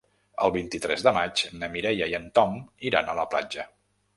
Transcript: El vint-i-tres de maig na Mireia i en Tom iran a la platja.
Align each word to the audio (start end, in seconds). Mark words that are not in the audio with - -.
El 0.45 0.53
vint-i-tres 0.53 1.03
de 1.07 1.13
maig 1.17 1.43
na 1.59 1.69
Mireia 1.75 2.07
i 2.13 2.17
en 2.21 2.25
Tom 2.39 2.59
iran 2.93 3.13
a 3.15 3.19
la 3.21 3.31
platja. 3.35 3.69